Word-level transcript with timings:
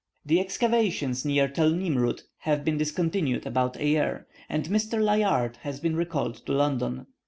The 0.25 0.39
excavations 0.39 1.25
near 1.25 1.47
Tel 1.47 1.69
Nimroud 1.73 2.23
have 2.39 2.65
been 2.65 2.75
discontinued 2.79 3.45
about 3.45 3.77
a 3.77 3.85
year, 3.85 4.25
and 4.49 4.65
Mr. 4.65 4.99
Layard 4.99 5.57
has 5.57 5.79
been 5.79 5.95
recalled 5.95 6.37
to 6.47 6.53
London. 6.53 7.05